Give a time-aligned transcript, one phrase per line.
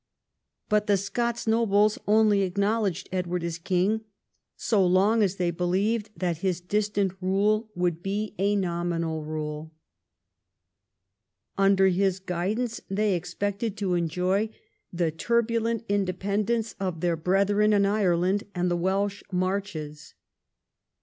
[0.67, 4.01] But the Scots nobles only acknowledged Edward as king
[4.55, 9.71] so long as they believed that his distant rule would be a nominal rule.
[11.55, 14.49] Under his guidance they exjiected to enjoy
[14.91, 20.15] the turbulent indejiend encc of their brethren in Ireland and the Welsh Marches.